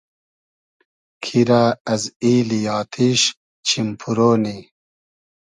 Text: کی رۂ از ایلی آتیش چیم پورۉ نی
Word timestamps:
کی 1.23 1.41
رۂ 1.49 1.63
از 1.93 2.03
ایلی 2.23 2.61
آتیش 2.79 3.21
چیم 3.67 3.87
پورۉ 3.99 4.17
نی 4.43 4.57